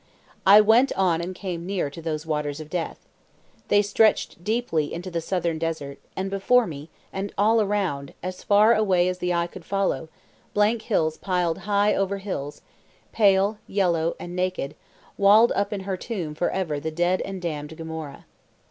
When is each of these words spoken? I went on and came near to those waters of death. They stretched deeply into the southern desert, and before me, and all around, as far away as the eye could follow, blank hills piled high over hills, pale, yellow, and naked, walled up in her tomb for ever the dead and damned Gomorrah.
I 0.47 0.61
went 0.61 0.91
on 0.93 1.21
and 1.21 1.35
came 1.35 1.63
near 1.63 1.91
to 1.91 2.01
those 2.01 2.25
waters 2.25 2.59
of 2.59 2.71
death. 2.71 3.05
They 3.67 3.83
stretched 3.83 4.43
deeply 4.43 4.91
into 4.91 5.11
the 5.11 5.21
southern 5.21 5.59
desert, 5.59 5.99
and 6.15 6.31
before 6.31 6.65
me, 6.65 6.89
and 7.13 7.31
all 7.37 7.61
around, 7.61 8.15
as 8.23 8.41
far 8.41 8.73
away 8.73 9.07
as 9.07 9.19
the 9.19 9.31
eye 9.31 9.45
could 9.45 9.63
follow, 9.63 10.09
blank 10.55 10.81
hills 10.81 11.17
piled 11.17 11.59
high 11.69 11.93
over 11.93 12.17
hills, 12.17 12.63
pale, 13.11 13.59
yellow, 13.67 14.15
and 14.19 14.35
naked, 14.35 14.73
walled 15.19 15.51
up 15.51 15.71
in 15.71 15.81
her 15.81 15.97
tomb 15.97 16.33
for 16.33 16.49
ever 16.49 16.79
the 16.79 16.89
dead 16.89 17.21
and 17.21 17.39
damned 17.39 17.77
Gomorrah. 17.77 18.25